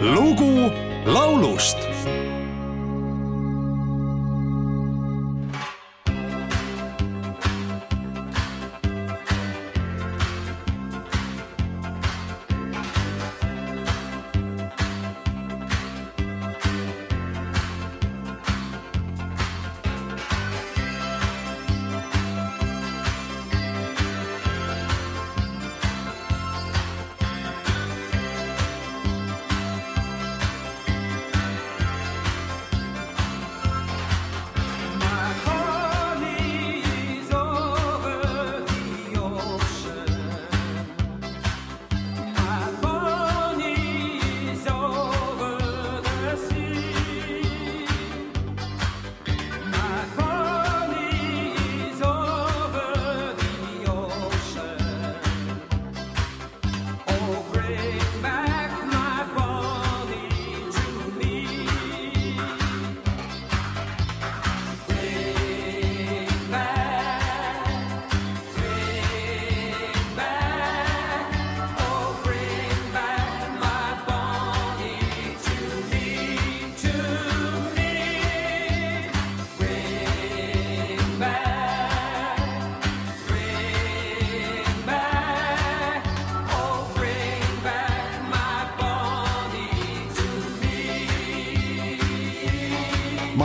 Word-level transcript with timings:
lugu 0.00 0.70
laulust 1.06 1.78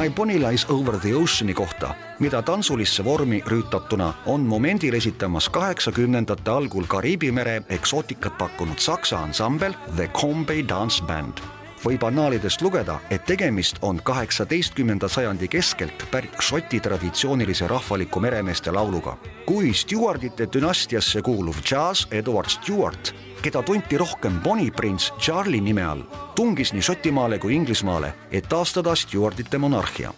My 0.04 0.10
Bonnie 0.10 0.52
Lies 0.52 0.66
Over 0.70 1.00
the 1.00 1.16
Ocean'i 1.16 1.54
kohta, 1.54 1.96
mida 2.20 2.42
tantsulisse 2.42 3.06
vormi 3.06 3.40
rüütatuna 3.48 4.14
on 4.26 4.42
momendil 4.42 4.94
esitamas 4.94 5.48
kaheksakümnendate 5.50 6.52
algul 6.52 6.84
Kariibi 6.88 7.32
mere 7.32 7.62
eksootikat 7.70 8.38
pakkunud 8.38 8.84
saksa 8.84 9.22
ansambel 9.24 9.74
The 9.96 10.08
Combay 10.08 10.66
Dance 10.70 11.06
Band. 11.08 11.40
võib 11.84 12.04
annaalidest 12.08 12.62
lugeda, 12.62 13.00
et 13.12 13.26
tegemist 13.28 13.80
on 13.82 14.00
kaheksateistkümnenda 14.04 15.08
sajandi 15.08 15.48
keskelt 15.48 16.06
pärit 16.12 16.36
Šoti 16.40 16.80
traditsioonilise 16.80 17.68
rahvaliku 17.68 18.20
meremeeste 18.20 18.72
lauluga. 18.72 19.18
kui 19.46 19.74
Stewardite 19.74 20.48
dünastiasse 20.54 21.22
kuuluv 21.22 21.56
Charles 21.64 22.08
Edward 22.12 22.50
Stewart 22.50 23.16
keda 23.44 23.64
tunti 23.64 23.98
rohkem 23.98 24.40
Bonnie 24.40 24.72
Prince 24.72 25.14
Charlie 25.20 25.62
nime 25.62 25.84
all, 25.86 26.02
tungis 26.36 26.72
nii 26.74 26.82
Šotimaale 26.82 27.40
kui 27.40 27.56
Inglismaale, 27.56 28.14
et 28.32 28.46
taastada 28.50 28.96
Stewardite 28.96 29.58
monarhia. 29.58 30.14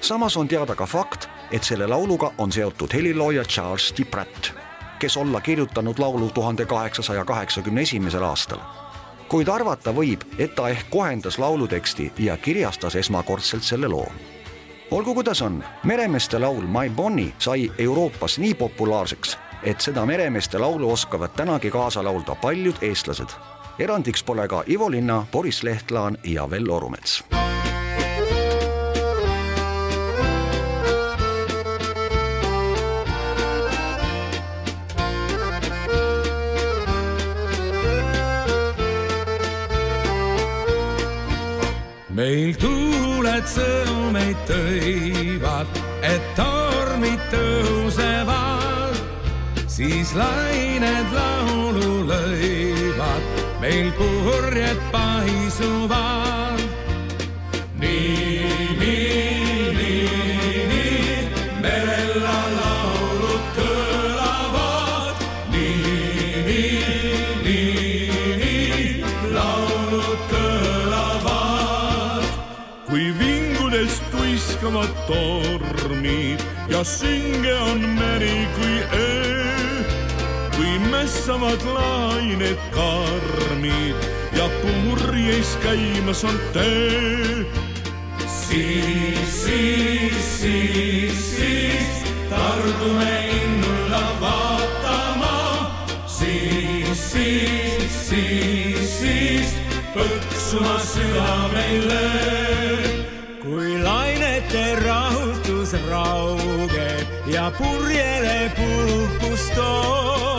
samas 0.00 0.36
on 0.36 0.48
teada 0.48 0.74
ka 0.74 0.86
fakt, 0.86 1.28
et 1.50 1.64
selle 1.64 1.86
lauluga 1.86 2.32
on 2.38 2.52
seotud 2.52 2.94
helilooja 2.94 3.44
Charles 3.44 3.94
D. 3.98 4.04
Pratt, 4.04 4.52
kes 4.98 5.16
olla 5.16 5.40
kirjutanud 5.40 5.98
laulu 5.98 6.30
tuhande 6.30 6.66
kaheksasaja 6.66 7.24
kaheksakümne 7.24 7.82
esimesel 7.82 8.22
aastal. 8.22 8.58
kuid 9.28 9.48
arvata 9.48 9.90
võib, 9.90 10.22
et 10.38 10.54
ta 10.54 10.68
ehk 10.68 10.86
kohendas 10.90 11.38
lauluteksti 11.38 12.12
ja 12.18 12.36
kirjastas 12.36 12.96
esmakordselt 12.96 13.62
selle 13.62 13.88
loo 13.88 14.06
olgu 14.90 15.14
kuidas 15.14 15.42
on, 15.42 15.64
meremeeste 15.84 16.38
laul 16.38 16.62
My 16.62 16.90
Bonnie 16.90 17.32
sai 17.38 17.72
Euroopas 17.78 18.38
nii 18.38 18.54
populaarseks, 18.54 19.38
et 19.66 19.80
seda 19.80 20.06
meremeeste 20.06 20.58
laulu 20.58 20.92
oskavad 20.92 21.34
tänagi 21.36 21.70
kaasa 21.70 22.04
laulda 22.04 22.34
paljud 22.34 22.76
eestlased. 22.82 23.30
erandiks 23.78 24.22
pole 24.24 24.48
ka 24.48 24.62
Ivo 24.66 24.90
Linna, 24.90 25.26
Boris 25.32 25.62
Lehtlaan 25.62 26.18
ja 26.24 26.50
Vello 26.50 26.76
Orumets. 26.76 27.24
meil 42.16 42.54
tuuled 42.56 43.44
sõnumeid 43.44 44.38
tõivad, 44.48 45.80
et 46.00 46.24
tormid 46.38 47.20
tõusevad, 47.32 48.85
siis 49.76 50.14
lained 50.16 51.10
laulu 51.12 52.08
lõivad, 52.08 53.24
meil 53.60 53.90
purjed 53.98 54.80
paisuvad. 54.92 56.62
nii, 57.82 58.46
nii, 58.80 59.74
nii, 59.76 60.64
nii, 60.70 61.18
merel 61.60 62.14
laulud 62.24 63.44
kõlavad, 63.58 65.20
nii, 65.52 66.40
nii, 66.48 66.80
nii, 67.44 68.08
nii, 68.40 69.04
laulud 69.36 70.20
kõlavad 70.32 72.24
kui 72.88 73.10
vingudest 73.20 74.08
tuiskavad 74.14 74.96
tormid 75.10 76.40
ja 76.72 76.80
sünge 76.96 77.58
on 77.68 77.90
meri 78.00 78.38
kui 78.56 78.80
öö. 79.04 79.45
Kui 80.56 80.78
mässavad 80.90 81.62
lained 81.74 82.58
karmid 82.72 83.96
ja 84.32 84.48
purjeis 84.62 85.56
käimas 85.62 86.24
on 86.24 86.38
töö. 86.52 87.44
siis, 88.26 89.44
siis, 89.44 90.40
siis, 90.40 91.36
siis 91.36 92.12
targume 92.30 93.28
innulla 93.42 94.04
vaatama. 94.20 95.36
siis, 96.06 97.12
siis, 97.12 98.08
siis, 98.08 98.98
siis 98.98 99.54
põksuma 99.94 100.78
südameile 100.80 102.06
kui 103.42 103.78
lainete 103.82 104.64
rahutus 104.84 105.72
raugeb 105.90 107.06
ja 107.26 107.50
purjele 107.58 108.50
puhkust 108.56 109.54
toob, 109.54 110.35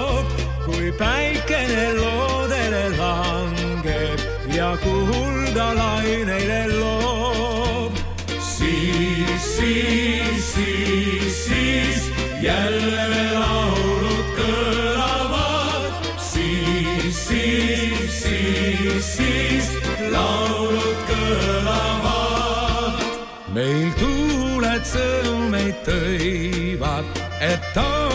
kui 0.87 0.95
päikene 0.95 1.99
loodele 1.99 2.83
langeb 2.95 4.19
ja 4.55 4.69
kulda 4.79 5.73
laineile 5.75 6.61
loob. 6.79 7.97
siis, 8.39 9.41
siis, 9.57 10.53
siis, 10.53 11.45
siis 11.45 12.11
jälle 12.41 13.07
me 13.11 13.25
laulud 13.33 14.29
kõlavad. 14.37 15.91
siis, 16.29 17.19
siis, 17.27 18.23
siis, 18.23 19.11
siis 19.17 19.71
laulud 20.11 21.03
kõlavad. 21.11 23.03
meil 23.51 23.91
tuuled 23.99 24.87
sõnumeid 24.87 25.83
tõivad, 25.83 27.11
et 27.41 27.73
tõusevad, 27.75 28.07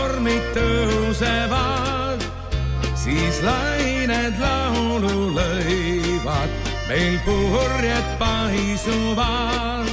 siis 3.03 3.43
lained 3.43 4.39
laulu 4.39 5.33
lõivad, 5.35 6.51
meil 6.89 7.19
purjed 7.27 8.17
paisuvad 8.21 9.91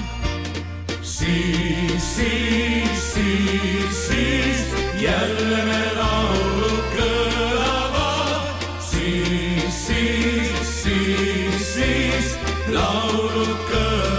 siis, 1.19 2.15
siis, 2.15 3.13
siis, 3.13 4.07
siis 4.07 5.01
jälle 5.01 5.65
me 5.65 5.81
laulud 5.97 6.85
kõlavad. 6.97 8.63
siis, 8.79 9.87
siis, 9.87 10.83
siis, 10.83 11.73
siis 11.73 12.37
laulud 12.67 13.57
kõlavad. 13.69 14.18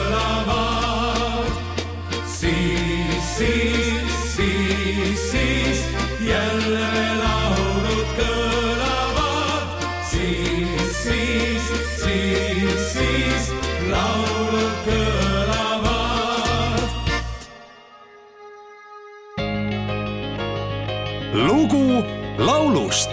Lugu 21.35 22.03
laulust 22.39 23.11